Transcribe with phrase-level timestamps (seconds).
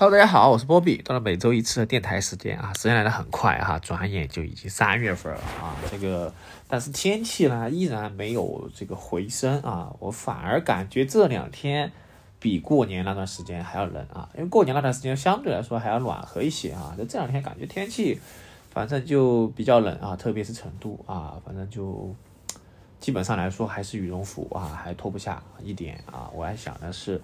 [0.00, 0.96] Hello，大家好，我是波比。
[1.02, 5.76] 到了每周一次的电台时间啊，时间来的很快哈，转眼就已经三月份了啊。
[5.90, 6.32] 这个，
[6.66, 11.92] 但是天气呢依然没有这个回升啊，我反而感觉这两天
[12.38, 14.26] 比过年那段时间还要冷啊。
[14.34, 18.18] 因为过年那段时间相对来说还要暖和一些啊，就这两天感觉天气
[18.70, 22.10] 反正就比较冷啊，特别是成都啊，反正就
[22.98, 26.30] 基本上来说还是羽绒服啊，还脱不下一点啊。
[26.32, 27.20] 我还想的是。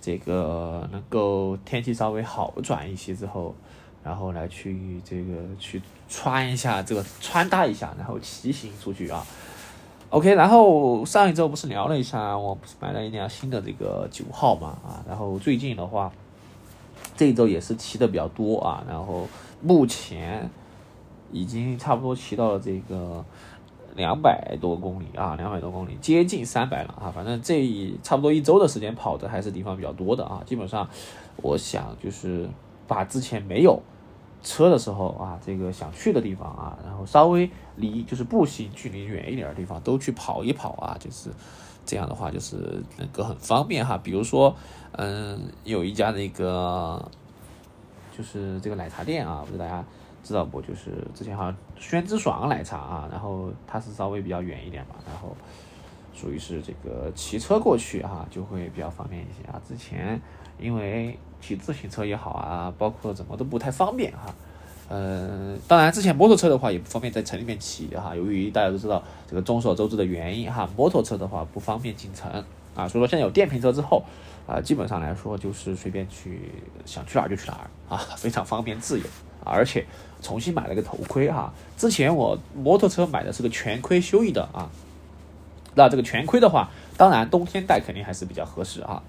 [0.00, 3.54] 这个能够天气稍微好转一些之后，
[4.02, 9.26] 然后来去这个去穿一下这个穿搭一下，然后骑行出去啊。
[10.10, 16.10] OK，然后上一周不是聊了一下，我不是买了一辆新的这个九号嘛啊，然后最近的话，
[17.16, 19.28] 这一周也是骑的比较多啊，然后
[19.60, 20.48] 目前
[21.30, 23.24] 已经差不多骑到了这个。
[23.98, 27.10] 两百多公里啊，两百多公里，接近三百了啊！
[27.10, 30.40] 反正这一差不多一周的时间跑的还是地方比较多的啊。
[30.46, 30.88] 基本上，
[31.42, 32.48] 我想就是
[32.86, 33.82] 把之前没有
[34.40, 41.28] 车的时候啊，这个想去的地方啊，然后稍微离就是步行距离远一点的地方都去跑一跑啊，就是
[41.84, 43.98] 这样的话就是能够很方便哈。
[43.98, 44.54] 比如说，
[44.92, 47.04] 嗯，有一家那个
[48.16, 49.84] 就是这个奶茶店啊，不知大家。
[50.22, 50.60] 知道不？
[50.60, 55.36] 就是之前好像轩之爽奶茶啊，然后它是稍微比较远一点嘛，然后
[56.14, 59.60] 属于是这个骑车过去啊，就会比较方便一些啊。
[59.66, 60.20] 之前
[60.58, 64.34] 因为骑自行车也好啊，包括怎么都不太方便哈。
[64.88, 72.30] 呃，当然之前摩托车的话也不方便在城里面骑哈，由于大家都知道这个众所周知的原因哈，摩托车的话不方便进城
[72.74, 74.02] 啊，所以说现在有电瓶车之后
[74.46, 76.50] 啊，基本上来说就是随便去
[76.86, 79.04] 想去哪儿就去哪儿啊，非常方便自由。
[79.48, 79.86] 而且
[80.22, 84.68] 重新买了个头盔哈，之前我摩托车买的是个全盔休翼的啊，
[85.74, 89.02] 那这个全盔的话，当然冬天戴肯定还是比较合适啊，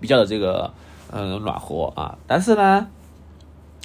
[0.00, 0.72] 比较的这个
[1.10, 2.86] 嗯暖和啊，但是呢，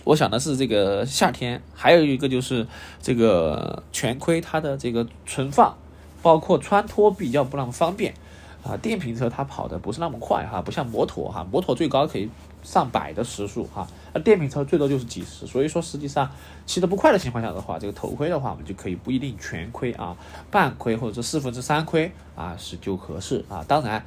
[0.03, 2.67] 我想的是这个夏天还有一个就是
[3.01, 5.75] 这个全盔它的这个存放，
[6.21, 8.13] 包括穿脱比较不那么方便。
[8.63, 12.29] 啊，电瓶车它跑的不是那么快哈，不像摩托哈，摩托最高可以。
[12.67, 16.29] 上百的时速哈，那电瓶车最多就是几十，所以说实际上
[16.65, 20.13] 骑得不快的情况下的话，这个头盔的话，我们就可以不一定全盔啊，
[20.51, 23.63] 半盔或者是四分之三盔啊是就合适啊。
[23.65, 24.03] 当然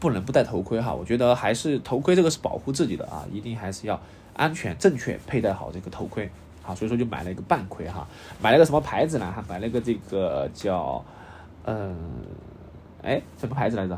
[0.00, 4.00] 不能不戴头盔哈，我觉得还是头盔这个是保护自己的啊，一定还是要
[4.34, 6.28] 安全正确佩戴好这个头盔
[6.64, 8.04] 好，所以说就买了一个半盔哈，
[8.42, 9.32] 买了个什么牌子呢？
[9.32, 11.04] 还买了个这个叫
[11.64, 11.96] 嗯，
[13.02, 13.96] 哎什么牌子来着？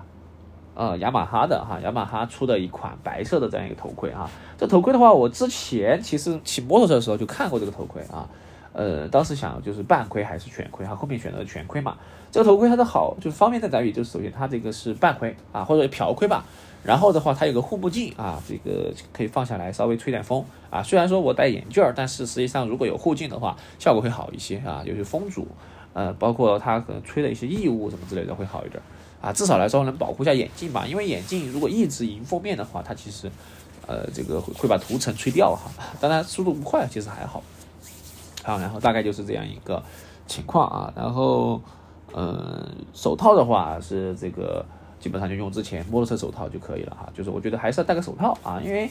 [0.75, 4.31] 呃，雅马哈的哈，雅马哈出的一款白色的这样一个头盔啊。
[4.57, 8.29] 这头盔的话，我之前其实骑摩托车的时候就看过这个头盔啊。
[8.73, 11.99] 呃，当时想就是半盔还是全盔哈，后面选择全盔嘛。
[12.31, 13.93] 这个头盔它的好就是方便在哪里？
[13.93, 16.43] 就是首先它这个是半盔啊，或者瓢盔吧。
[16.83, 20.83] 然后的话，它有个护目镜啊，这个可以放下来稍微吹点风啊。
[20.83, 24.83] 虽然说我戴眼镜儿，但是实际上如果有护镜的话，效果会好一些啊。
[24.87, 25.47] 就是风阻，
[25.93, 28.83] 呃，包括它可能吹的一些异物什么之类的会好一点。
[29.23, 33.31] 啊，至少来说能保护一下眼镜吧，因为眼镜如果一直迎风面的话，它其实，
[33.87, 35.71] 呃，这个会会把涂层吹掉哈。
[36.01, 37.41] 当然速度不快，其实还好。
[38.43, 39.81] 好，然后大概就是这样一个
[40.27, 40.93] 情况啊。
[40.97, 41.61] 然后，
[42.13, 44.67] 嗯，手套的话是这个
[44.99, 47.09] 基本上就用之前摩托车手套就可以了哈。
[47.17, 48.91] 就是我觉得还是要戴个手套啊，因为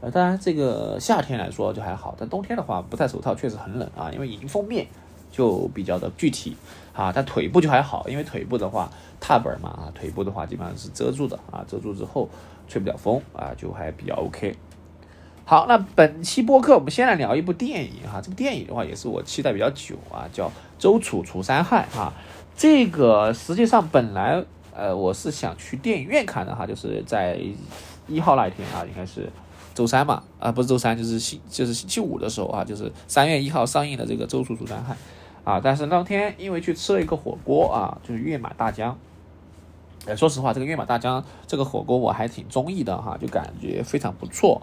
[0.00, 4.86] 呃，当然这个夏天来说就还好，但冬天的话不戴手套确实很冷啊，因为迎风面。
[5.34, 6.54] 就比较的具体
[6.92, 12.28] 啊，它腿部就还好，因为腿部的话踏板嘛啊，腿部的话基本上是遮住的啊，遮住之后
[12.68, 14.54] 吹不了风啊，就还比较 OK。
[15.44, 20.48] 好，那本期播客我们先来聊一部电影哈，这部电影的话也是我期待比较久啊，叫
[20.78, 22.12] 《周楚除三害》哈。
[22.56, 27.38] 这个实际上本来呃我是想去电影院看的哈，就是在
[28.06, 29.28] 一号那一天啊，应该是。
[29.74, 34.92] 周三嘛，啊不是周三，就是星就是星期五的时候啊，就是三月一号上映的这个《周楚除三害》，
[35.44, 38.96] 啊，但是当天因为去吃了一个火锅啊，就是跃马大江，
[40.06, 44.60] 呃，说实话，这个跃马大江这个火锅我还挺中意的哈，就感觉非常不错，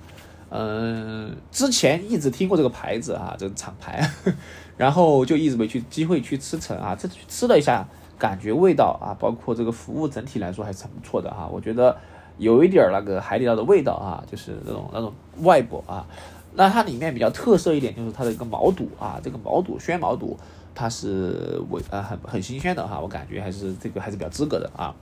[0.49, 4.09] 嗯，之前一直听过这个牌子哈，这个厂牌，
[4.77, 7.87] 然后就一直没去机会去吃成啊，这次去吃了一下，
[8.17, 11.97] 感觉味道啊，包括这个服务整体来说还是很不错的哈，我觉得。
[12.37, 15.11] 有一点那个海底捞的味道啊，就是那种那种
[15.41, 16.07] 外部啊，
[16.53, 20.37] 那它里面比较特色一点就是它的一个毛肚啊，这个毛肚鲜毛肚，
[20.79, 24.95] 它是味啊很很新鲜的哈，我感觉还是这个还是比较资格的啊，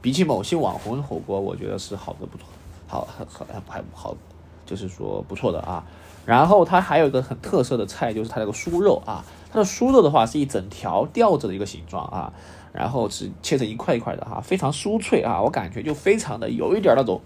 [0.00, 2.46] 比起某些网红火锅，我觉得是好的不错，
[2.86, 4.16] 好很很还好，
[4.64, 5.84] 就是说不错的啊。
[6.24, 12.32] 然后它还有一个很特色的菜，就是它那个酥肉啊，它的酥肉的话是一整条吊着的一个形状啊。
[12.72, 17.18] 然后是切成一块一块的哈，非常酥脆啊，我感觉就非常的有一点那种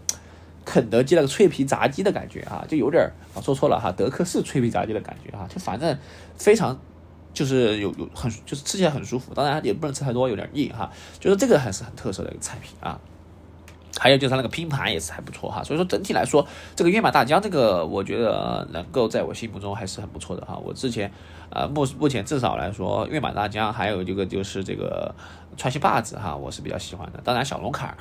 [0.65, 5.99] 肯德基那个脆皮炸鸡的感觉啊，就有点啊说错了哈，德克士脆皮炸鸡的感觉啊，就反正
[6.37, 6.79] 非常
[7.33, 12.99] 就是有有很就是吃起来很舒服，当然也不能吃太多，有点腻哈，就是这个还是很特色的一个菜品啊。
[13.99, 16.47] 还有就是它那个拼盘也是还不错哈，所以说整体来说，
[16.77, 20.57] 这个跃马大江这个我觉得能够在我心目中还是很不错的哈。
[20.65, 21.11] 我之前
[21.51, 25.13] 呃目目前至少来说，跃马大江还有这个就是这个
[25.57, 27.21] 川西坝子哈，我是比较喜欢的。
[27.23, 27.97] 当然小龙坎儿，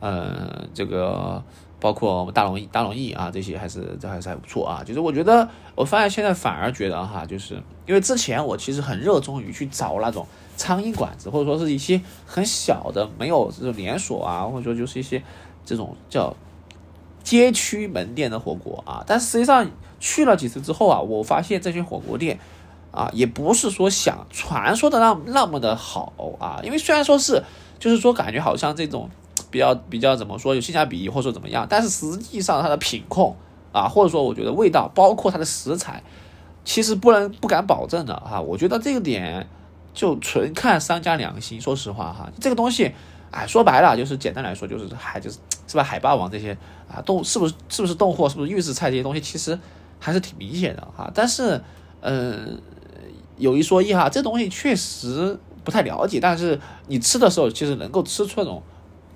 [0.00, 1.42] 呃这个
[1.82, 4.82] 包括我们大龙大龙燚啊这些还是这还是还不错啊。
[4.82, 7.54] 就是我觉得我发现现在反而觉得哈，就是
[7.86, 10.26] 因为之前我其实很热衷于去找那种
[10.56, 15.22] 苍蝇馆子，或者说是一些很小的没有这种连锁啊，或者说就是一些。
[15.64, 16.34] 这种叫
[17.22, 19.70] 街区门店的火锅啊，但实际上
[20.00, 22.36] 去了几次之后啊，我发现这些火锅店
[22.90, 26.60] 啊，也不是说想传说的那那么的好啊。
[26.64, 27.44] 因为虽然说是，
[27.78, 29.08] 就是说感觉好像这种
[29.52, 33.36] 比较比较怎么说有性价比或者说怎么样，但是实际上它的品控
[33.70, 36.02] 啊，或者说我觉得味道，包括它的食材，
[36.64, 38.40] 其实不能不敢保证的哈。
[38.40, 39.46] 我觉得这个点
[39.94, 41.60] 就纯看商家良心。
[41.60, 42.92] 说实话哈，这个东西。
[43.34, 45.82] 哎，说白了就是简单来说就是海就是是吧？
[45.82, 46.52] 海霸王这些
[46.86, 48.28] 啊，冻是不是是不是冻货？
[48.28, 49.58] 是不是预制菜这些东西，其实
[49.98, 51.10] 还是挺明显的哈。
[51.14, 51.58] 但是，
[52.02, 52.60] 嗯，
[53.38, 56.20] 有一说一哈，这东西确实不太了解。
[56.20, 58.62] 但是你吃的时候，其实能够吃出那种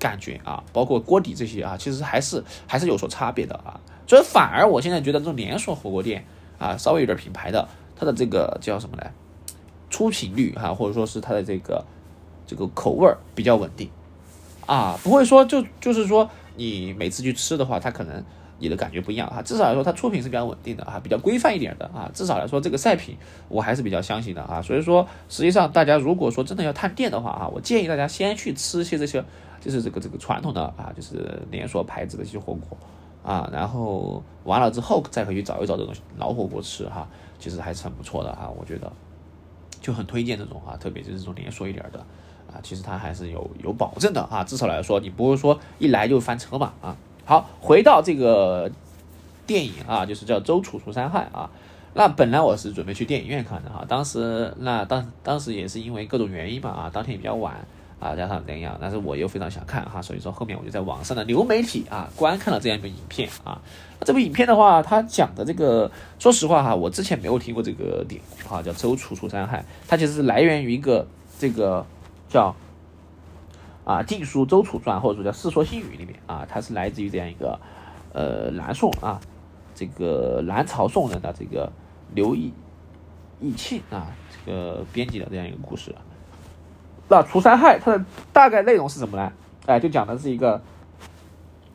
[0.06, 3.80] 感觉啊，包括锅底这些啊，其实还是还是有所差别的啊。
[4.06, 6.24] 所以反而我现在觉得这种连锁火锅店
[6.58, 7.66] 啊，稍微有点品牌的，
[7.96, 9.02] 它的这个叫什么呢，
[9.90, 11.84] 出品率哈，或者说是它的这个
[12.46, 13.90] 这个口味儿比较稳定。
[14.66, 18.24] 啊，不会说就就是说你每次去吃的话，它可能
[18.58, 19.42] 你的感觉不一样哈。
[19.42, 22.10] 至少来说，它出品是比较稳定的啊，比较规范一点的啊。
[22.14, 23.16] 至少来说，这个赛品
[23.48, 24.62] 我还是比较相信的啊。
[24.62, 29.24] 所以说，实际上大家如果说真的要探店的话啊，我建议大家先去吃一些这些，
[29.60, 32.76] 就是这个这个传统的啊，就是连锁牌子的一些火锅
[33.22, 37.08] 啊，然后完了之后再回去找一找这种老火锅吃哈，
[37.38, 38.50] 其实还是很不错的哈。
[38.58, 38.90] 我觉得
[39.80, 41.98] 就很推荐这种啊，特别就是这种连锁一点的。
[42.46, 46.96] 啊，其实它还是有有保证的啊，至少来说，你不会说一来就翻车嘛啊。
[47.28, 48.70] 好，回到这个
[49.48, 51.50] 电影啊，就是叫《周楚除三害》啊。
[51.92, 57.54] 那本来我是准备去电影院看的哈，当时那当当时也是因为各种原因嘛啊，当天也比较晚
[57.98, 63.60] 啊，加上怎样，但是我又非常想看哈，所以说后面我就在网上的流媒体啊观看了这样一部影片啊。
[63.98, 65.90] 那这部影片的话，它讲的这个，
[66.20, 69.58] 说实话哈，我之前没有听过这个典故哈，叫《周楚除三害》，
[69.88, 71.04] 它其实是来源于一个
[71.40, 71.84] 这个。
[72.28, 72.52] 叫
[73.86, 77.58] 啊《晋书·周楚传》或者说叫《世说新语》里面啊，它是来自于这样一个
[78.12, 79.20] 呃南宋啊
[79.76, 81.72] 这个南朝宋人的这个
[82.12, 82.52] 刘义
[83.40, 85.94] 义庆啊这个编辑的这样一个故事。
[87.08, 89.32] 那除三害它的大概内容是什么呢？
[89.66, 90.60] 哎，就讲的是一个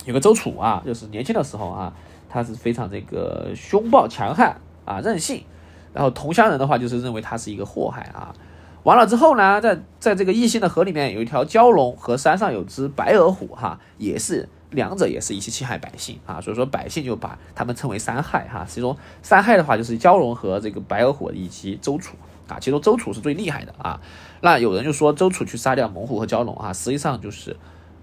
[0.04, 1.94] 有个周楚啊，就是年轻的时候啊，
[2.28, 5.46] 他是非常这个凶暴强悍啊任性，
[5.94, 8.36] 然后同乡人的话就是认为他是一个祸害啊。
[8.84, 18.66] 完了之后呢，在在这个异性的河里面有一条蛟龙和山上有只白额虎，哈，也是两者也是一起侵害百姓啊，所以说百姓就把他们称为三害哈。
[18.68, 22.18] 其中三害的话就是蛟龙和这个白额虎以及周楚
[22.48, 24.02] 啊，其中周楚是最厉害的啊。
[24.42, 27.56] 那有人就说周楚去杀掉猛虎和蛟龙啊，实际上就是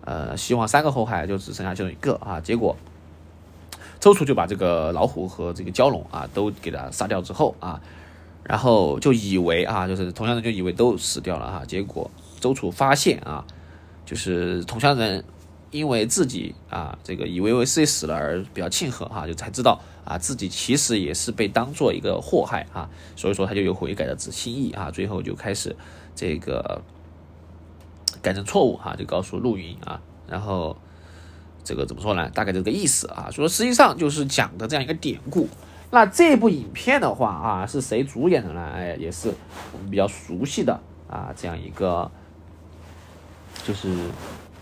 [0.05, 2.41] 呃希望三个祸害就只剩下其中一个啊。
[2.41, 2.77] 结果
[3.99, 7.81] 周楚就把这个老虎和这个蛟龙啊都给他杀掉之后啊。
[8.45, 13.45] 然后就以为啊，就是同乡人就以为都死掉了哈，结果周楚发现啊，
[14.07, 15.23] 就是同乡人
[15.71, 25.77] 因为自己啊这个以为为自己死了而比较庆贺哈，就才知道啊自己其实也是被当做一个祸害啊，所以说他就有悔改的之心意啊，最后就开始
[26.15, 26.81] 这个
[28.23, 30.75] 改正错误哈，就告诉陆云啊，然后
[31.65, 32.31] 这个怎么说呢？
[32.31, 35.47] 大概这个意思啊，说实际上就是讲的这样一个典故。
[35.91, 38.71] 那这部影片的话啊，是谁主演的呢？
[38.75, 39.33] 哎，也是
[39.73, 40.79] 我们比较熟悉的
[41.09, 42.11] 啊，这样一个，
[43.65, 43.95] 就是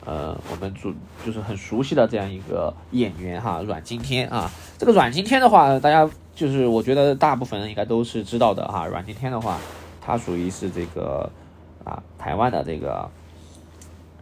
[0.04, 4.50] 呃，我们主就是很熟悉的这样一个演员哈，阮经天啊。
[4.78, 8.86] 这个阮经天的话，大家就是我觉得大部分人应该都是知道的哈。
[8.86, 9.58] 阮经天的话，
[10.00, 11.30] 他属于是这个
[11.84, 13.10] 啊，台湾的这个。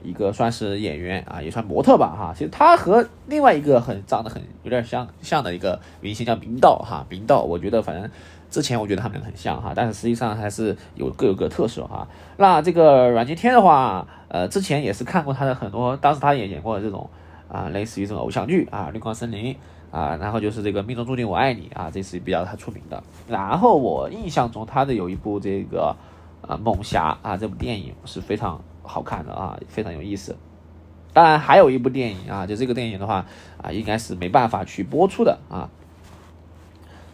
[0.04, 2.32] 一个算是演员啊，也算模特吧哈。
[2.37, 7.04] 其实他和另外一个很长得很有点像像的一个明星叫明道哈。
[7.08, 8.08] 明道，我觉得反正
[8.50, 12.06] 之前我觉得他们很像哈，但是实际上还是有各有各特色哈。
[12.37, 17.08] 那这个阮经天的话，呃，之前也是看过他的很多，当时他也演过这种
[17.49, 19.54] 啊，类似于这种偶像剧啊，《绿光森林》
[19.90, 23.02] 啊，然后就是这个《命中注定我爱你》啊，这是比较他出名的。
[23.26, 25.96] 然后我印象中他的有一部这个
[26.42, 28.61] 呃《猛侠》啊，这部电影是非常。
[28.84, 30.36] 好看的啊，非常有意思。
[31.12, 33.26] 当然还有一部电影啊，就这个电影的话
[33.60, 35.68] 啊，应该是没办法去播出的啊，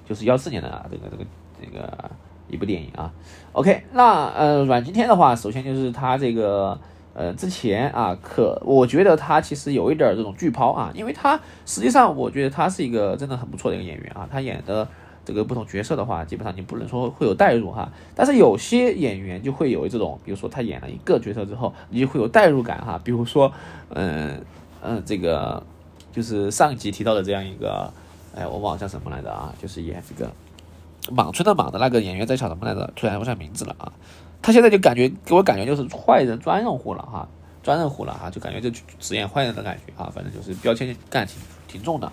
[0.08, 1.24] 就是幺四年的啊，这个这个
[1.60, 2.10] 这个
[2.48, 3.12] 一部电影啊。
[3.52, 6.78] OK，那呃，阮经天的话，首先就是他这个
[7.14, 14.86] 呃之前啊，可我觉得他其实有一点这种剧抛啊，因为他实际上我觉得他是一个真的很不错的一个演员啊，他演的。
[15.30, 23.00] 这个不同角色的话，基本上你不能说会有代入哈，但是有些演员就会有这种，比如说他演了一个角色之后，你就会有代入感哈。
[23.04, 23.52] 比如说，
[23.90, 24.44] 嗯
[24.82, 25.62] 嗯，这个
[26.12, 27.88] 就是上集提到的这样一个，
[28.34, 30.28] 哎，我忘了叫什么来着啊，就是演这个
[31.12, 32.92] 莽村的莽的那个演员在叫什么来着？
[32.96, 33.92] 突然不上名字了啊。
[34.42, 37.28] 他现在就感觉给我感觉就是坏人专任户了哈，
[37.62, 38.68] 专任户了哈，就感觉就
[38.98, 41.36] 只演坏人的感觉啊，反正就是标签感挺
[41.68, 42.10] 挺重的。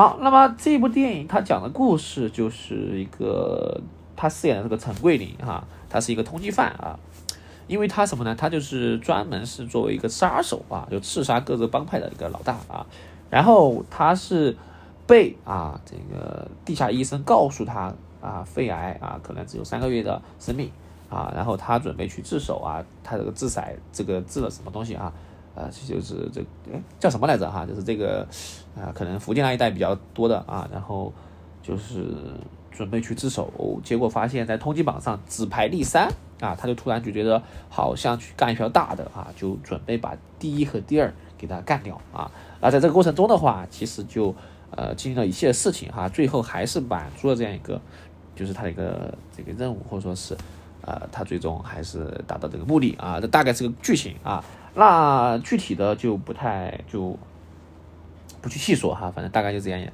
[0.00, 3.78] 好，那么这部电影它讲的故事就是一个
[4.16, 6.98] 他饰演的这个陈桂林哈，他是一个通缉犯啊，
[7.66, 8.34] 因为他什么呢？
[8.34, 12.86] 他就是专门是作为一个杀手啊，就刺杀各个帮派的一个老大啊。
[13.28, 14.56] 然后他是
[15.06, 17.92] 被啊这个地下医生告诉他
[18.22, 20.70] 啊肺癌啊可能只有三个月的生命
[21.10, 25.12] 啊，然后他准备去自首啊，他这个自杀这个治了什么东西啊？
[25.60, 26.40] 啊，就是这
[26.72, 27.66] 哎叫什么来着哈？
[27.66, 28.26] 就是这个
[28.74, 31.12] 啊，可能福建那一带比较多的啊，然后
[31.62, 32.06] 就是
[32.70, 36.08] 准备去自首，结果发现，在通缉榜上只排第三
[36.40, 42.30] 啊，他就突然就觉得好像去干一票大的啊，就准备把第一和第二给他干掉啊。
[42.60, 44.34] 那在这个过程中的话，其实就
[44.70, 47.78] 呃经历了一系列事情哈，最后还是满足了这样一个
[48.34, 50.34] 就是他的一个这个任务，或者说是
[50.82, 53.20] 呃他最终还是达到这个目的啊。
[53.20, 54.42] 这大概是个剧情啊。
[54.74, 57.18] 那具体的就不太就
[58.40, 59.92] 不去细说哈，反正大概就这样演。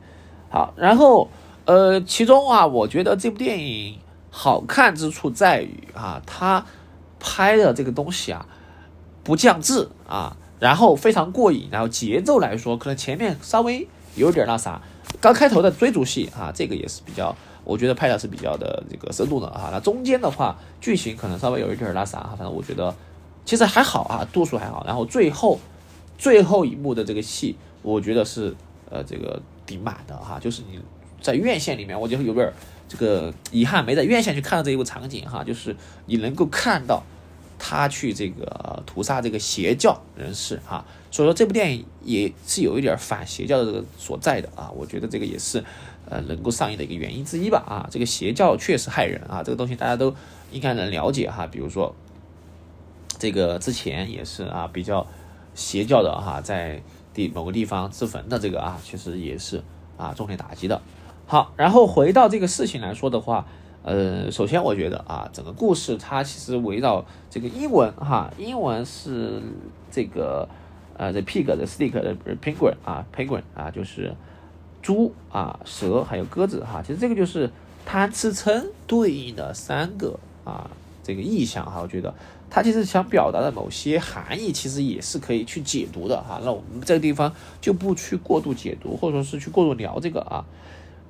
[0.50, 1.28] 好，然后
[1.64, 3.99] 呃，其中啊，我觉得这部电影
[4.30, 6.64] 好看之处在于啊，它
[7.18, 8.47] 拍的这个东西啊
[9.25, 14.80] 不降智啊，然后非常过瘾，然后节奏来说，可能前面稍微有点那啥，
[15.21, 19.71] 刚开头的追逐戏啊，这个也是比较，我觉得拍的是比较的这个深度的啊。
[19.73, 22.95] 那中间的话，剧情可能稍微有一点那啥，反正我觉得。
[23.46, 24.84] 其实还好啊，度数还好。
[24.84, 25.58] 然后最后
[26.18, 28.54] 最后一幕的这个戏，我觉得是
[28.90, 30.38] 呃这个顶满的哈。
[30.40, 30.80] 就是你
[31.22, 32.52] 在院线里面，我觉得有点
[32.88, 35.44] 这个遗憾，没在院线去看到这一部场景哈。
[35.44, 35.74] 就是
[36.06, 37.04] 你能够看到
[37.56, 40.84] 他去这个屠杀这个邪教人士哈。
[41.12, 44.72] 所以说这部电影也是有一点反邪教的这个所在的啊。
[44.74, 45.64] 我觉得这个也是
[46.10, 47.86] 呃能够上映的一个原因之一吧啊。
[47.88, 50.12] 这个邪教确实害人啊，这个东西大家都
[50.50, 51.46] 应该能了解哈。
[51.46, 51.94] 比如说。
[53.18, 55.06] 这个之前也是啊，比较
[55.54, 56.82] 邪教的哈，在
[57.14, 59.62] 地某个地方自焚的这个啊，其实也是
[59.96, 60.80] 啊重点打击的。
[61.26, 63.46] 好，然后回到这个事情来说的话，
[63.82, 69.40] 呃，首先我觉得啊，整个故事它其实围绕这个英文哈，英文是
[69.90, 70.46] 这个
[70.99, 74.14] 呃，the pig，the stick，the penguin 啊，penguin 啊，就是
[74.82, 77.50] 猪啊，蛇还有鸽子哈，其实这个就是
[77.87, 80.70] 贪吃撑对应的三个啊
[81.02, 82.14] 这个意象哈，我觉得。
[82.56, 86.40] 他其实想表达的某些含义，其实也是可以去解读的哈。
[86.42, 90.42] 那我们这个地方就不去过度解读，或者说是去过度聊这个啊。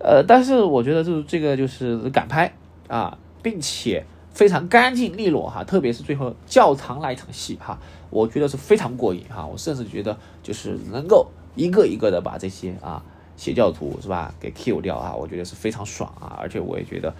[0.00, 2.52] 呃，但是我觉得就是这个就是敢拍
[2.88, 5.62] 啊，并且非常干净利落哈。
[5.62, 7.78] 特别是最后教堂那一场戏哈，
[8.10, 9.46] 我觉得是非常过瘾哈。
[9.46, 13.00] 我甚至觉得就是能够一个一个的把这些啊
[13.36, 16.36] 邪教徒是吧给 kill 掉啊，我觉得是非常爽啊。
[16.40, 17.14] 而且我也觉得，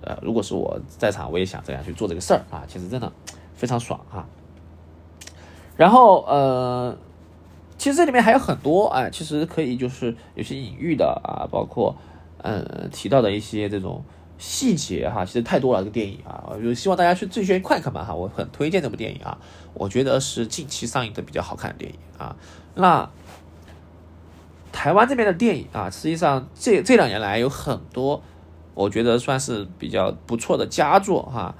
[0.00, 2.62] 呃，如果是我在场，我也想这样去做这个事儿啊。
[2.68, 3.12] 其实真的。
[3.54, 4.26] 非常爽哈，
[5.76, 6.96] 然后呃，
[7.78, 11.96] 其实这里面还有很多哎，其实可以就是有些隐喻的啊，包括
[12.38, 14.04] 呃提到的一些这种
[14.38, 19.38] 细节哈，其实太多了这个电影啊，我就希望大家去自己去看看嘛哈，我很推荐这部电影啊，
[19.72, 22.36] 我觉得是近期上映的比较好看的电影啊。
[22.74, 23.08] 那
[24.72, 28.20] 台湾这边的电影啊，实际上这这两年来有很多，
[28.74, 31.54] 我觉得算是比较不错的佳作哈。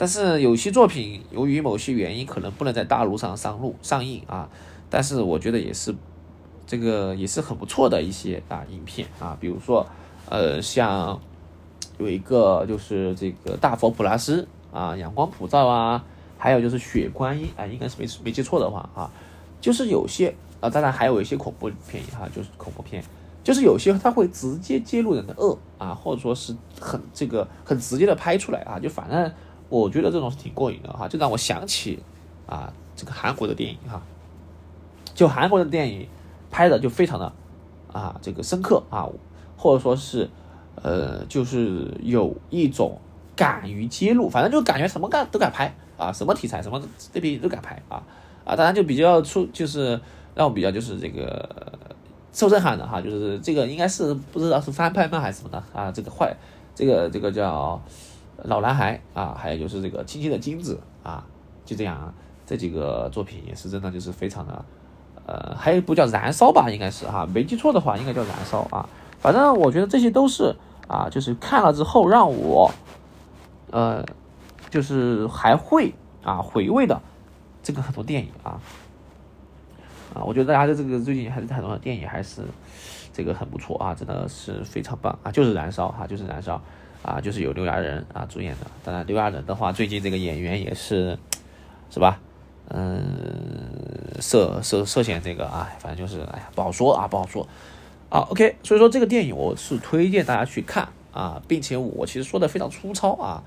[0.00, 4.48] 但是有些作品由于某些原因可能不能在大陆上上路上映啊，
[4.88, 5.94] 但是我觉得也是
[6.66, 9.86] 这个也是很不错的一些啊影片啊，比如说
[10.30, 11.20] 呃像
[11.98, 16.02] 有一个就是这个大佛普拉斯啊，阳光普照啊，
[16.38, 19.10] 还有就是雪观音啊，应该是没没记错的话啊，
[19.60, 23.04] 就是有些啊，当然还有一些恐怖片哈，就是恐怖片，
[23.44, 29.30] 就是有些它会直接揭露人的恶啊，或者说是很这个很直接的拍出来啊，就反正。
[29.70, 31.98] 我觉得这种是挺过瘾的哈，就让我想起
[32.46, 34.02] 啊，这个韩国的电影哈，
[35.14, 36.06] 就韩国的电影
[36.50, 37.32] 拍的就非常的
[37.92, 39.08] 啊，这个深刻啊，
[39.56, 40.28] 或者说是
[40.82, 42.98] 呃，就是有一种
[43.36, 48.02] 敢于揭露，反正就感觉什么干都敢拍啊，什么题材什么这边都敢拍啊
[48.44, 50.00] 啊，当然就比较出就是
[50.34, 51.48] 让我比较就是这个
[52.32, 55.92] 受震撼的哈，就是这个应该是不知道是翻拍吗还是什么的啊？
[55.92, 56.34] 这个坏，
[56.74, 57.80] 这个这个叫
[58.44, 61.24] 老男孩啊，还有就是这个亲亲的金子啊，
[61.64, 62.14] 就这样啊，
[62.46, 64.64] 这几个作品也是真的就是非常的，
[65.26, 68.88] 呃，还有一部叫燃烧吧，应该是哈，没记错的话应该叫燃烧啊。
[69.18, 70.54] 反正我觉得这些都是
[70.88, 72.70] 啊，就是看了之后让我，
[73.70, 74.04] 呃，
[74.70, 77.00] 就是还会啊回味的
[77.62, 78.58] 这个很多电影啊，
[80.14, 82.42] 啊，我觉得大家的这个最近还是很多的电影还是
[83.12, 86.60] 这个很不错啊，真的是非常棒啊，就是燃烧哈，就是燃烧
[87.02, 88.66] 啊，就是有刘亚仁啊主演的。
[88.84, 91.18] 当然，刘亚仁的话，最近这个演员也是
[91.90, 92.20] 是吧？
[92.68, 97.46] 嗯，涉涉涉嫌这个啊，反正就是哎呀，不好说啊，不好说。
[98.08, 103.42] 啊，OK，所以说这个电影我是推荐大家去看啊，并且我其实说的非常粗糙啊，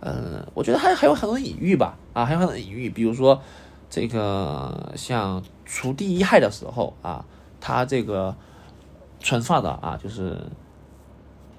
[0.00, 3.40] 嗯，我觉得还还有很多隐喻吧，啊，还有很多隐喻，比如说
[3.88, 7.24] 这个像除第一害的时候啊，
[7.60, 8.34] 他这个
[9.20, 10.36] 存放的啊，就是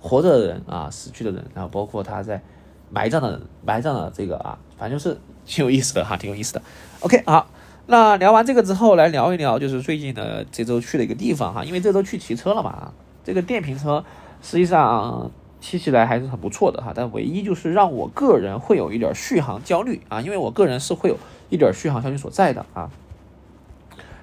[0.01, 2.41] 活着的人啊，死去的人，然后包括他在
[2.89, 6.61] 埋葬的人埋葬的这个啊，反正就是挺有意思的哈，挺有意思的。
[7.01, 7.47] OK，好。
[7.91, 14.05] 那聊完这个之后，来聊一聊，就是最近的这周去的一个地方哈，因为这周去骑车了嘛，这个电瓶车
[14.43, 21.17] 实际上骑起来还是很不错的哈，但唯一就是让我个人会有一点续航焦虑啊，因为我个人是会有
[21.49, 22.91] 一点续航焦虑所在的啊。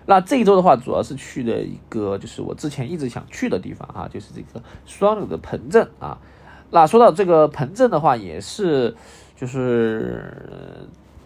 [0.07, 6.19] 那这一周的话，主要是去的一个就是我之前一直想去的地方啊，就是这个双流的彭镇啊。
[6.71, 8.97] 那说到这个彭镇的话，也是
[9.37, 10.33] 就是。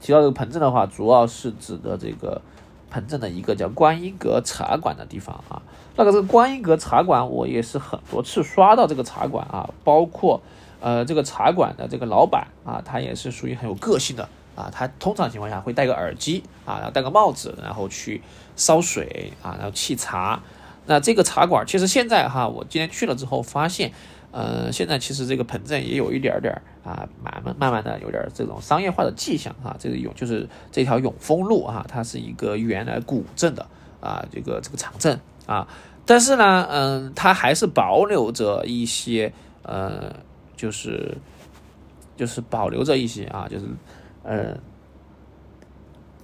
[0.03, 2.41] 提到这个彭镇的话，主要是指的这个
[2.89, 5.61] 彭镇的一个叫观音阁茶馆的地方啊。
[5.95, 10.41] 那个这个观音阁茶馆，我也是很多次刷到这个茶馆啊，包括
[10.81, 14.27] 呃这个茶馆的这个老板啊，他也是属于很有个性的
[14.61, 14.71] 啊。
[14.73, 18.21] 他通常情况下会戴个耳机啊，然后戴个帽子，然后去
[18.57, 20.41] 烧水啊，然后沏茶。
[20.87, 23.93] 那这个茶馆其实现在哈，我今天去了之后发现。
[24.33, 29.75] 呃，现在其实这个彭镇也有一点点啊，慢慢慢慢的有点这种商业化的迹象哈。
[29.77, 33.67] 这个永就是这条永丰路啊，它是一个原来古镇的
[34.01, 35.67] 啊，这个这个长镇啊。
[36.07, 39.33] 但是呢，嗯，它还是保留着一些
[39.65, 40.15] 呃，
[40.57, 41.19] 就是
[42.17, 43.67] 就是保留着一些啊，就是
[44.31, 44.57] 呃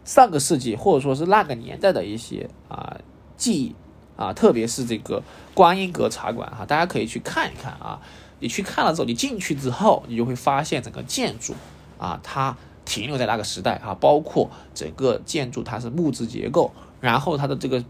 [0.05, 2.97] 上个世纪或者说是那个年代的一些啊
[3.37, 3.75] 记忆。
[4.17, 8.01] 啊，特别是这个观音阁茶馆哈，大家可以去看一看啊。
[8.41, 11.55] 你去看了之后，你进去之后，你就会发现整个建筑
[11.99, 17.85] 啊，它停留在那个时代啊，包括整个建筑它是木质结构，然后它的这个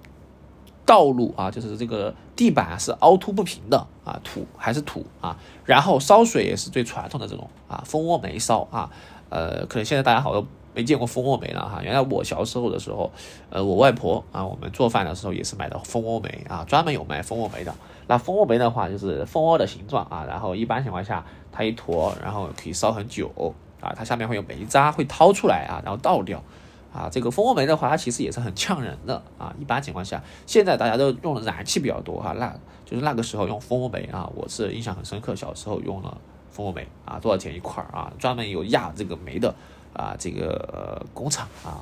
[0.84, 8.90] 道路啊，就是这个地板是凹凸不平的啊，土还是土啊，然后烧水也是最传统的这种啊，蜂窝煤烧啊，
[9.28, 10.46] 呃，可能现在大家好多。
[10.74, 13.10] 没见过蜂窝煤了哈，原来我小时候的时候，
[13.48, 17.74] 呃，我外婆啊，我们做饭的时候也是买的蜂窝煤啊，专门有卖蜂窝煤的。
[18.06, 23.32] 那蜂窝煤的话，就是蜂窝的形状啊，然后一般情况下它一坨，然后可以烧很久
[23.80, 26.42] 啊，它下面会有煤渣会掏出来啊，然后倒掉
[26.92, 27.08] 啊。
[27.10, 29.56] 这个蜂窝煤的话，它其实也是很呛人的啊。
[29.58, 36.18] 一般情况下，现在大家都用的燃气比较多哈，那就是那个时候用蜂窝煤啊，我是印象很深刻，小时候用了
[36.56, 38.10] 蜂窝煤啊，多少钱一块啊？
[38.18, 39.54] 专门有压这个煤的。
[39.98, 41.80] 啊，这个工厂啊，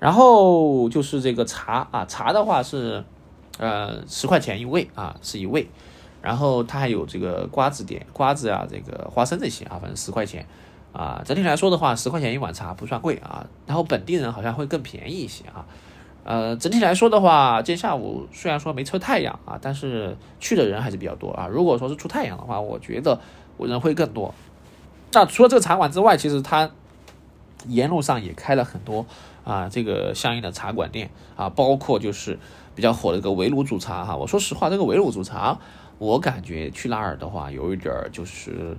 [0.00, 3.04] 然后就是这个茶啊，茶的话是，
[3.58, 5.68] 呃，十块钱一位啊，是一位，
[6.20, 10.44] 然后它还有这个瓜子点瓜子啊，这个花生这些啊，反正十块钱
[10.92, 15.64] 啊，整体来说的话，十块钱一碗茶不算贵啊，然后本地人好像会更便宜一些啊，
[16.24, 23.20] 呃，整体来说的话，今天下午虽然说没出太阳啊，但是去的人还是比较多啊，如果说是出太阳的话，我觉得
[23.64, 24.34] 人会更多。
[25.12, 26.70] 那除了这个茶馆之外，其实它。
[27.68, 29.04] 沿路上也开了很多
[29.42, 32.38] 啊，这个相应的茶馆店啊，包括就是
[32.76, 34.14] 比较火的一个围炉煮茶哈。
[34.14, 35.58] 我说实话，这个围炉煮茶，
[35.98, 38.76] 我感觉去那儿的话，有一点儿就是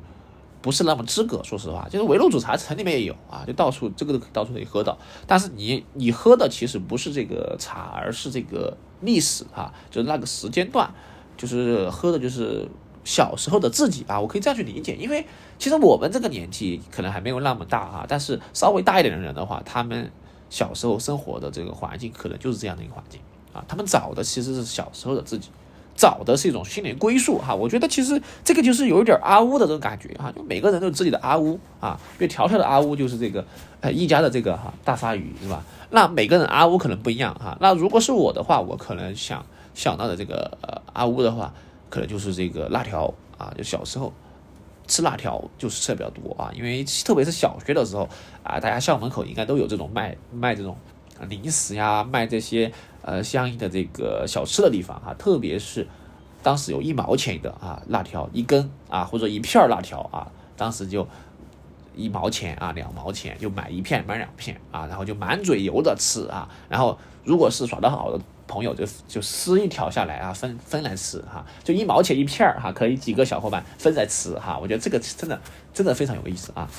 [0.61, 1.43] 不是那么资格。
[1.43, 4.97] 说实话，就是围炉煮茶城里面也有啊，就到处这个到处可以喝到。
[5.25, 10.89] 但是你你喝的其实不是这个茶，而是这个历史哈，就是那个时间段，
[11.35, 12.65] 就是喝的就是
[13.07, 14.19] 小时候的自己吧。
[14.19, 15.25] 我可以这样去理解，因为。
[15.59, 20.11] 其实我们这个年纪可能还没有那么大啊，但是稍微大一点的人的话，他们
[20.51, 23.19] 小时候生活的这个环境可能就是这样的一个环境
[23.53, 23.65] 啊。
[23.67, 25.49] 他们找的其实是小时候的自己，
[25.95, 27.55] 找的是一种心灵归宿哈。
[27.55, 31.99] 我觉得其实这个就是有一点阿乌的这种感觉哈，就每个人都有自己的阿乌啊。
[32.13, 33.43] 因为条条的阿乌就是这个
[33.81, 35.63] 呃一家的这个哈大鲨鱼是吧？
[35.89, 37.57] 那每个人阿乌可能不一样哈。
[37.59, 39.43] 那如果是我的话，我可能想
[39.73, 41.51] 想到的这个呃阿乌的话，
[41.89, 44.13] 可能就是这个辣条啊，就小时候。
[44.89, 48.07] 吃辣条就是吃的比较多啊，因为特别是小学的时候
[48.41, 50.77] 啊，大家校门口应该都有这种卖卖这种
[51.27, 52.71] 零食呀，卖这些
[53.01, 55.85] 呃相应的这个小吃的地方啊，特别是
[56.41, 61.05] 当时有一毛钱的啊辣条一根啊或者一片辣条啊，当时就
[61.93, 68.23] 一毛钱啊两毛钱就买一片买两片啊，然后就满嘴油的吃啊，然后如果是耍得好的。
[68.47, 74.57] 朋友就就撕一条下来啊，分分来吃哈，就一毛钱一片儿哈，可以几个小伙伴分来吃哈。
[74.57, 75.39] 我觉得这个真的
[75.73, 76.69] 真的非常有意思啊。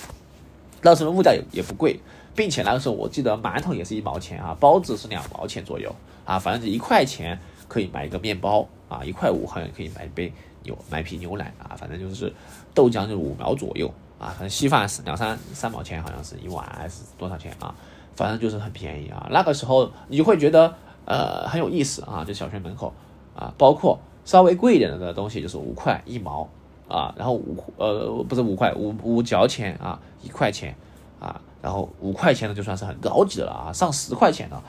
[0.80, 2.00] 那时候物价也也不贵，
[2.34, 12.32] 并且那个时候我记得馒头也是一毛钱啊，包子是两毛钱左右啊，反正一块钱可以买一个面包啊，一块五好像可以买一杯牛买瓶牛奶啊，反正就是
[12.72, 17.74] 豆浆就五毛左右啊，反正稀饭是两三三毛钱，好像是一碗还是多少钱啊？
[18.16, 19.28] 反正就是很便宜啊。
[19.30, 20.74] 那个时候你就会觉得。
[21.08, 22.92] 呃，很有意思啊，就小学门口
[23.34, 26.46] 啊，包括稍微贵一点的东西，就是五块一毛
[26.86, 30.76] 啊，然后五呃不是五块五五角钱啊，一块钱
[31.18, 34.62] 啊，然后五块钱的就算是很高级的了啊，上十块钱的，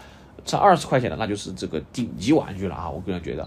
[0.45, 3.45] 上二十块钱的那就是这个顶级玩具了啊，我个人觉得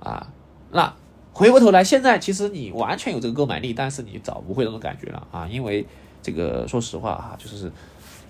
[0.00, 0.26] 啊，
[0.72, 0.92] 那
[1.32, 5.86] 回过头来，现在其实你完全有这个购买力，但是你找不回那种感觉了啊，因为
[6.20, 7.70] 这个说实话啊，就是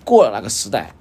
[0.05, 0.91] 过了那个时代，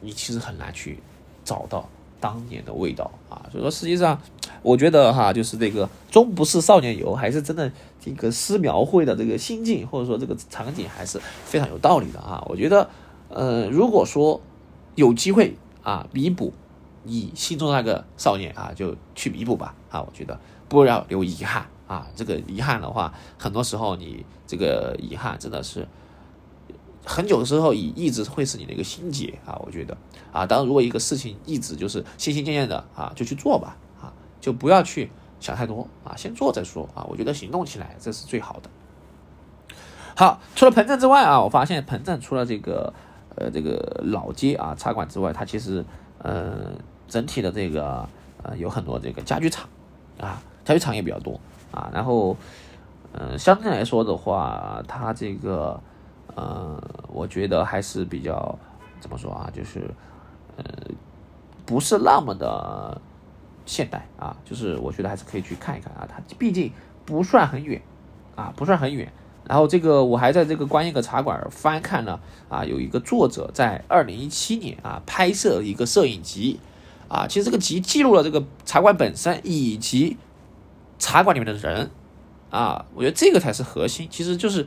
[0.00, 0.98] 你其实很难去
[1.44, 1.86] 找到。
[2.26, 4.20] 当年的味道啊，所以说实际上，
[4.62, 12.44] 我觉得哈，就是这个终不是少年游，还是真的这个诗描绘的这个心境，或者说这个场景，还是非常有道理的啊。
[12.48, 12.88] 我觉得，
[13.28, 14.40] 呃，如果说
[14.94, 16.52] 有机会啊，弥补
[17.04, 20.00] 你心中那个少年啊，就去弥补吧啊。
[20.02, 25.86] 我觉得不要留遗憾啊，这个遗憾的话，很多时候你这个遗憾真的是。
[27.08, 29.96] 很久的时候，以一直会是你的一个心结啊，我觉得
[30.32, 35.10] 啊，当然如果一个事情一直就是心心念念的啊，就去做吧啊，就不要去
[35.40, 38.70] 想太多啊，先做再说啊，我觉得行动起来这是最好的。
[40.16, 42.92] 好，除了彭镇之外啊，我发现彭镇除了这个
[43.34, 45.84] 呃这个老街啊茶馆之外，它其实
[46.18, 46.72] 呃
[47.08, 48.08] 整体的这个
[48.42, 49.68] 呃有很多这个家具厂
[50.18, 52.36] 啊，家具厂也比较多啊，然后
[53.12, 55.80] 嗯相对来说的话，它这个。
[56.34, 58.58] 呃，我觉得还是比较
[59.00, 59.90] 怎么说啊，就是
[60.56, 60.64] 呃，
[61.64, 63.00] 不是那么的
[63.64, 66.72] 现代啊，就是我觉得还是可以去看一看啊，它毕竟
[67.04, 67.80] 不算很远
[68.34, 69.12] 啊，不算很远。
[69.46, 76.58] 然后这个我还在这个观音阁茶馆翻看了啊，有一个作者在二零一七年啊拍摄一个摄影集
[77.08, 80.16] 啊，其实这个集记录了这个茶馆本身以及
[80.98, 81.90] 茶馆里面的人
[82.50, 84.66] 啊，我觉得这个才是核心，其实就是。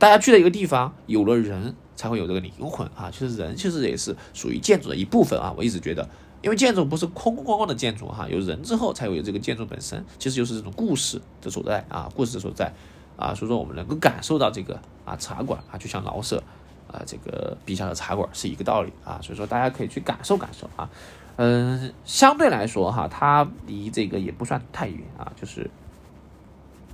[0.00, 3.10] 大家聚在一个地方，有了人才会有这个灵魂啊！
[3.10, 5.52] 其实人其实也是属于建筑的一部分啊！
[5.56, 6.08] 我一直觉得，
[6.40, 12.72] 因为建筑不是空空光光的建筑哈，有人之后才会有这个建筑本身，其实就是这种故事的所在啊，故事的所在
[13.16, 16.40] 啊，所以说我们能够感受到这个啊茶馆啊，就像老舍
[16.86, 20.88] 啊这个笔下的茶馆是一个道理啊，所以说大家可以去感受感受啊，
[21.34, 25.68] 嗯，相对来说哈，它离这个也不算太远啊，就是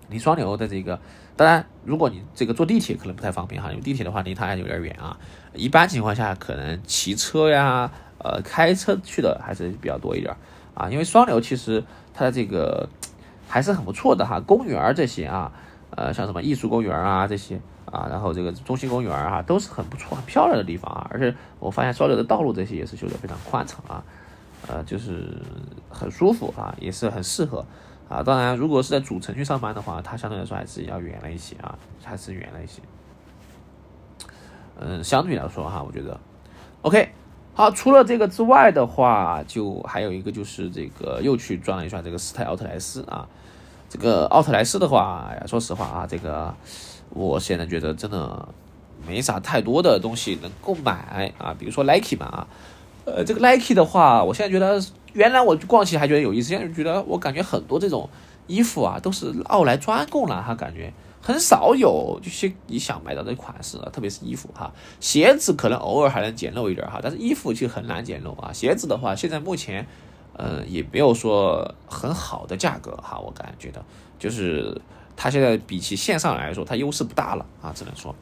[0.09, 0.99] 离双流的这个。
[1.37, 5.19] 当然，如果你这个坐地铁可能不太方便哈，因为地铁的话离它还有点远啊。
[5.53, 10.33] 一般情况下，可能骑车呀，呃，开车去的还是比较多一点
[10.75, 10.89] 啊。
[10.89, 12.89] 因为双流其实它的这个
[13.49, 15.51] 还是很不错的哈，公园这些啊，
[15.91, 21.09] 呃，像什么艺术公园啊这些啊，然后这个中心公园啊，都是很不错、很漂亮的地方啊。
[21.11, 24.05] 而且我发现双流的道路这些也是修得非常宽敞啊，
[24.69, 25.43] 呃，就是
[25.89, 27.65] 很舒服啊，也是很适合。
[28.15, 32.81] 啊，当然，如果是在主城区上班的话，它相对来说还是要远了一些啊，还是远了一些。
[34.79, 36.21] 嗯，相对来说哈，我觉得
[36.83, 37.09] ，OK，
[37.55, 43.27] 好，除了这个之外的话，就还有一个就是这个又去转了一转这个斯泰奥特莱斯啊，
[43.89, 46.55] 这个奥特莱斯的话，说实话啊，这个
[47.11, 48.49] 我现在觉得真的
[49.05, 52.47] 没啥太多的东西能够买啊，比如说 Nike 嘛啊，
[53.07, 54.81] 呃，这个 Nike 的话，我现在觉得。
[55.15, 58.09] 原来我逛起还觉得有意思，现在觉得我感觉很多这种
[58.47, 68.53] 衣服啊都是奥莱专供了，哈，感觉很少有就是你想买到的款式特别是衣服哈，鞋子可能偶尔还能捡漏一点哈，但是衣服就很难捡漏啊。
[68.53, 69.87] 鞋子的话，现在目前
[70.37, 73.83] 呃也没有说很好的价格哈，我感觉的，
[74.19, 74.81] 就是
[75.17, 78.15] 它现在比起线上来说，它优势不大了啊，只能说，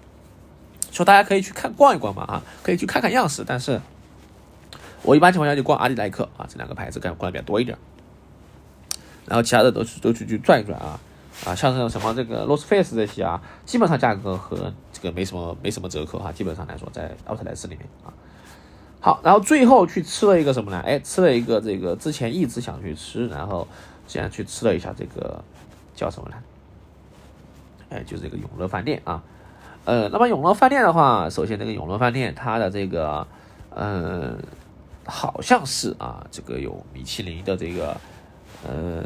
[0.91, 3.81] 说大家可以去看逛一逛嘛啊，可以去看看样式，但是。
[5.03, 7.77] 我一般情况下就逛阿迪耐克啊这两个牌子，干逛的比较多一点，
[9.27, 11.01] 然后其他的都是都去去转一转啊
[11.45, 18.15] 啊，像这种什么这个 Lost Face 这些啊，基本上价格和这个没什么没什么折扣哈，基本上来说在奥特莱斯里面啊。
[19.01, 20.81] 好，然后最后去吃了一个什么呢？
[20.87, 23.67] 哎，吃了一个这个之前一直想去吃，然后
[24.07, 25.43] 现在去吃了一下这个
[25.97, 26.37] 叫什么呢？
[27.91, 29.21] 哎，就是这个永乐饭店啊。
[29.85, 33.27] 呃，那么永乐饭店的话，首先这个永乐饭店它的这个。
[33.75, 34.39] 嗯，
[35.05, 37.97] 好像是啊，这个有米其林的这个
[38.67, 39.05] 呃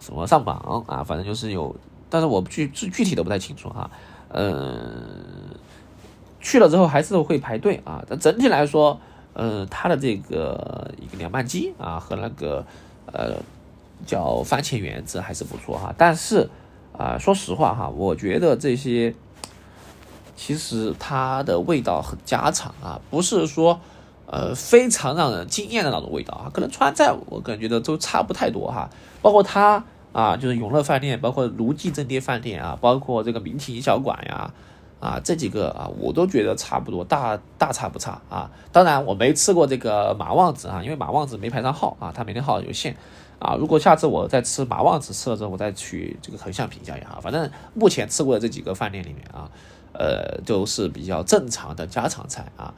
[0.00, 1.74] 什么上榜啊，反正就是有，
[2.08, 3.90] 但是我具具具体的不太清楚哈，
[4.28, 5.54] 嗯，
[6.40, 9.00] 去了之后还是会排队啊，但整体来说，
[9.32, 12.64] 呃，它的这个一个凉拌鸡啊和那个
[13.12, 13.36] 呃
[14.04, 16.48] 叫番茄园子还是不错哈，但是
[16.96, 19.14] 啊，说实话哈，我觉得这些。
[20.38, 23.80] 其实它的味道很家常啊，不是说，
[24.26, 26.50] 呃，非常让人惊艳的那种味道啊。
[26.52, 28.90] 可能川菜我个人觉得都差不太多哈。
[29.22, 34.52] 包括它啊，就是永乐饭店，包括卢记正爹饭店啊，包括这个明庭小馆呀，
[34.98, 38.50] 啊，这几个啊，我都觉得差不多，大大差不差啊。
[38.72, 42.96] 当然我没吃过这个马旺子啊，因为马旺子没排上号啊，它每天号有限
[43.38, 43.54] 啊。
[43.54, 47.18] 如果下次我再吃马旺子吃了之后，我再去这个横向评价一下。
[47.22, 49.50] 反正目前吃过的这几个饭店里面啊。
[49.98, 52.74] 呃，都是比较正常的家常菜啊，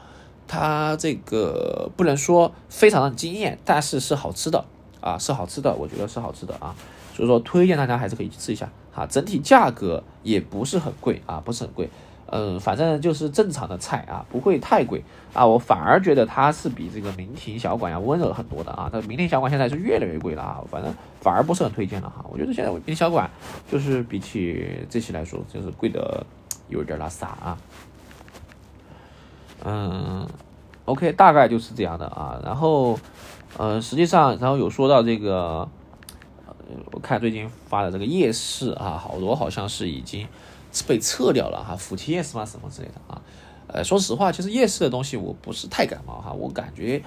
[0.48, 4.64] 它这个不能说非常的惊艳，但是是好吃的
[5.00, 6.74] 啊，是好吃的，我觉得是好吃的啊，
[7.14, 9.06] 所以说推荐大家还是可以去吃一下哈。
[9.06, 11.90] 整体价格也不是很贵啊，不是很贵，
[12.30, 15.46] 嗯，反正就是正常的菜啊，不会太贵啊。
[15.46, 18.88] 我反而觉得它是比这个明庭小馆要温柔很多的啊。
[18.90, 22.24] 但明庭小馆现在是越来越贵了啊，反正反而不是很推荐了哈。
[22.30, 23.30] 我觉得现在明庭小馆
[23.70, 26.24] 就是比起这些来说，就是贵的。
[26.70, 27.56] 有点拉撒啊，
[29.64, 30.26] 嗯
[30.84, 32.40] ，OK，大概就是这样的啊。
[32.44, 32.98] 然后，
[33.56, 35.68] 呃，实际上，然后有说到这个，
[36.92, 40.26] 我看最近发的这个夜市啊，好多好像是已经
[40.86, 43.20] 被撤掉了哈，扶梯夜市嘛什么之类的啊。
[43.66, 47.02] 呃，说实话，其实夜市的东西我不是太感冒哈，我感觉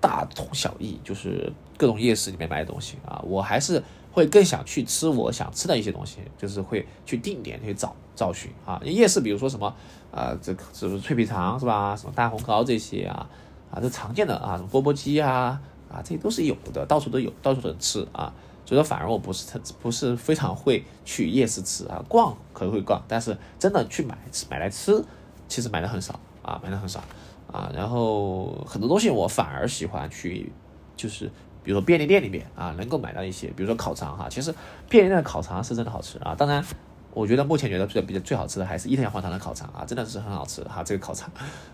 [0.00, 3.82] 大同小异，就是各种夜市里面买的东西啊，我还是。
[4.14, 8.80] 会更想去吃我想吃的一些东西，就是会去定点去找找寻啊。
[8.84, 9.66] 夜市，比如说什么
[10.12, 11.96] 啊，这是不是脆皮肠是吧？
[11.96, 13.28] 什么大红糕这些啊，
[13.72, 15.60] 啊，这常见的啊，什么钵钵鸡啊，
[15.90, 18.32] 啊，这些都是有的，到处都有，到处都能吃啊。
[18.64, 24.16] 所以说，反而我不是特不是非常会去夜市吃啊，逛可能会逛，但是真的去买
[24.48, 25.04] 买来吃，
[25.48, 27.02] 其实买的很少啊，买的很少
[27.50, 27.68] 啊。
[27.74, 30.52] 然后很多东西我反而喜欢去，
[30.94, 31.28] 就是。
[31.64, 34.54] 比如说便利店里面啊，能够买到一些，比如说烤肠哈，其实
[34.88, 36.34] 便利店的烤肠是真的好吃啊。
[36.36, 36.62] 当然，
[37.12, 41.30] 我觉得目前觉得最比较最好吃的还是伊藤洋华堂的烤肠啊，真的是很好吃哈，这个烤肠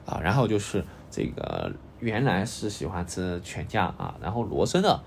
[0.07, 0.21] 啊。
[0.23, 5.01] 然后就是这个原来是喜欢吃全家啊，然后罗森的，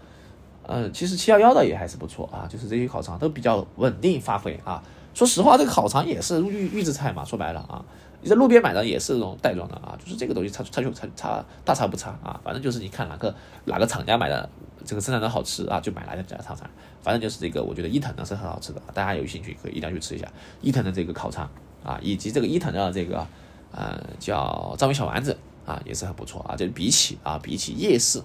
[0.64, 4.84] 呃，其实七幺幺的也还是不错啊，就是这些烤肠都比较稳定发挥啊。
[5.14, 7.86] 说实话，这个烤肠也是预预制菜嘛，说白了啊。
[8.24, 14.50] 你在路边买的也是这种袋装的啊，就是这个东西差差就差差大差不差啊，反正就是你看哪个哪个厂家买的
[14.86, 16.70] 这个生产的好吃啊，就买哪家厂产。
[17.02, 20.26] 反正就是这个，我觉得伊藤呢是很好吃的，大家有兴趣可以一定要去吃一下
[20.62, 21.50] 伊藤的这个烤肠
[21.84, 23.28] 啊，以及这个伊藤的这个
[23.74, 26.56] 呃叫章鱼小丸子啊，也是很不错啊。
[26.56, 28.24] 就比起啊比起夜市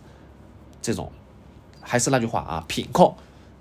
[0.80, 1.10] 这种，
[1.80, 3.12] 还是那句话啊，品控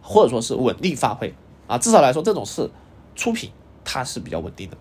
[0.03, 1.33] 或者说是稳定发挥
[1.65, 2.69] 啊，至少来说这种是
[3.15, 3.49] 出品
[3.83, 4.77] 它是比较稳定的。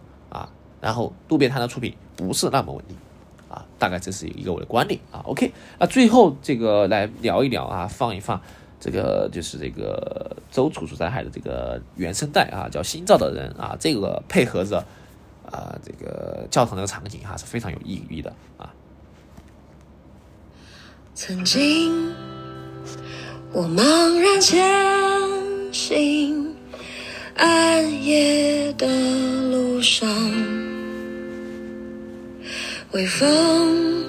[0.81, 2.97] 然后路边摊的出品不是那么稳定，
[3.49, 5.21] 啊，大概这是一个我的观点啊。
[5.25, 8.41] OK，那最后这个来聊一聊啊，放一放
[8.79, 14.85] 这个就是这个周楚楚在海的这个原声带啊，叫《新造的人》啊，这个配合着
[15.51, 18.73] 啊这个教堂的场景哈是非常有意义的啊。
[21.15, 22.15] 曾经
[23.53, 24.63] 我茫然前
[25.73, 26.55] 行，
[27.37, 28.87] 暗夜的
[29.51, 30.46] 路上。
[32.97, 34.07] 微风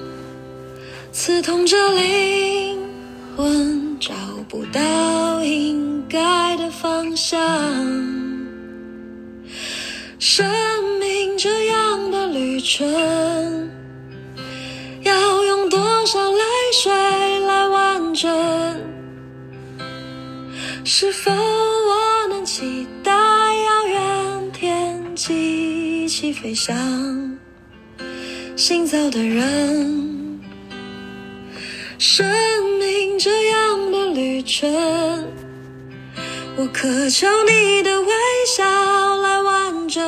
[1.12, 2.80] 刺痛着灵
[3.36, 4.13] 魂，找
[4.47, 7.38] 不到应该的方向。
[10.17, 10.47] 生
[11.02, 13.69] 命这样的旅程，
[15.02, 16.41] 要用多少泪
[16.82, 18.32] 水来完整？
[20.86, 27.26] 是否我能期待遥远天际一起飞翔？
[28.69, 30.41] 新造的人，
[31.97, 32.27] 生
[32.77, 34.69] 命这样的旅程，
[36.58, 38.10] 我渴求你的微
[38.58, 38.65] 笑
[39.21, 40.03] 来完整。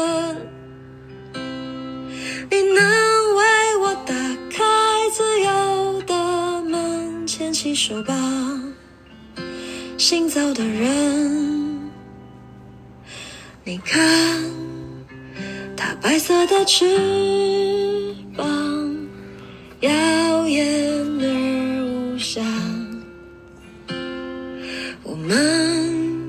[2.52, 2.84] 你能
[3.38, 4.14] 为我打
[4.52, 4.66] 开
[5.14, 8.14] 自由的门，牵起手吧，
[9.98, 11.80] 新造的人。
[13.64, 14.44] 你看，
[15.78, 17.79] 它白色的翅。
[19.82, 20.66] 耀眼
[21.22, 22.42] 而无瑕，
[25.04, 26.20] 我们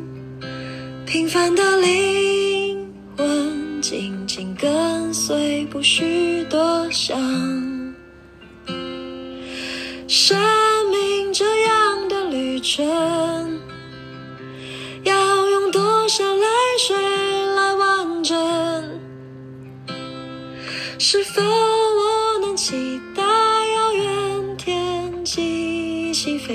[1.04, 7.18] 平凡的灵魂紧紧跟随，不需多想。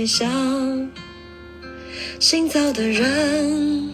[0.06, 0.90] 际一起飞翔？
[2.20, 3.90] 行走的人。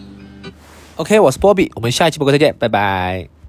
[0.97, 3.31] OK，我是波比，我们下一期播客再见，拜拜。